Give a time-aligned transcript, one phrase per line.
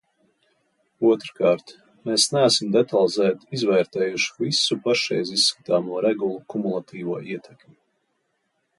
[1.09, 1.73] Otrkārt,
[2.11, 7.81] mēs neesam detalizēti izvērtējuši visu pašreiz izskatāmo regulu kumulatīvo ietekmi.